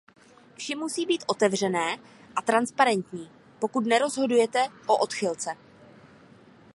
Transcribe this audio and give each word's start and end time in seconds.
Vše 0.57 0.75
musí 0.75 1.05
být 1.05 1.23
otevřené 1.27 1.97
a 2.35 2.41
transparentní, 2.41 3.29
pokud 3.59 3.85
nerozhodujete 3.87 4.67
o 4.87 4.97
odchylce. 4.97 5.57